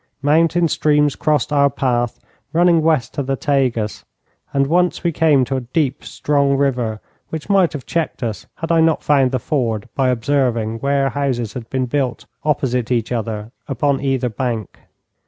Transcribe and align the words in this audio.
Mountain 0.23 0.67
streams 0.67 1.15
crossed 1.15 1.53
our 1.53 1.69
path, 1.69 2.19
running 2.53 2.81
west 2.81 3.13
to 3.13 3.21
the 3.21 3.35
Tagus, 3.35 4.03
and 4.51 4.65
once 4.65 5.03
we 5.03 5.11
came 5.11 5.45
to 5.45 5.57
a 5.57 5.61
deep, 5.61 6.03
strong 6.03 6.57
river, 6.57 6.99
which 7.29 7.51
might 7.51 7.71
have 7.73 7.85
checked 7.85 8.23
us 8.23 8.47
had 8.55 8.71
I 8.71 8.81
not 8.81 9.03
found 9.03 9.29
the 9.31 9.37
ford 9.37 9.87
by 9.93 10.09
observing 10.09 10.79
where 10.79 11.09
houses 11.09 11.53
had 11.53 11.69
been 11.69 11.85
built 11.85 12.25
opposite 12.43 12.89
each 12.91 13.11
other 13.11 13.51
upon 13.67 14.01
either 14.01 14.29
bank. 14.29 14.79